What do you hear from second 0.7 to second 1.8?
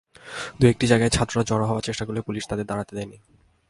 একটি জায়গায় ছাত্ররা জড়ো